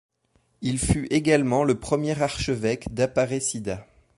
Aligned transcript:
Il 0.63 0.79
fut 0.79 1.05
également 1.13 1.63
le 1.63 1.79
premier 1.79 2.19
archevêque 2.19 2.91
d'Aparecida. 2.91 3.85